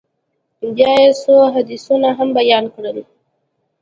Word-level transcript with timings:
بيا 0.75 0.91
يې 1.03 1.09
څو 1.21 1.35
حديثونه 1.53 2.09
هم 2.17 2.29
بيان 2.39 2.63
کړل. 2.73 2.97